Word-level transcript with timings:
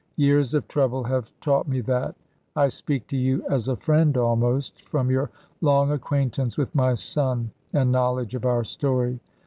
Years 0.15 0.55
of 0.55 0.67
trouble 0.67 1.03
have 1.03 1.31
taught 1.41 1.67
me 1.67 1.79
that. 1.81 2.15
I 2.55 2.69
speak 2.69 3.05
to 3.09 3.15
you 3.17 3.45
as 3.51 3.67
a 3.67 3.75
friend 3.75 4.17
almost, 4.17 4.83
from 4.89 5.11
your 5.11 5.29
long 5.61 5.91
acquaintance 5.91 6.57
with 6.57 6.73
my 6.73 6.95
son, 6.95 7.51
and 7.71 7.91
knowledge 7.91 8.33
of 8.33 8.43
our 8.43 8.63
story. 8.63 9.19